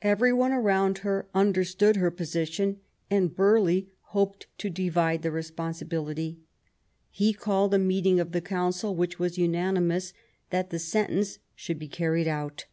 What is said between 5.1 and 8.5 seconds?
the responsibility. He called a meeting of the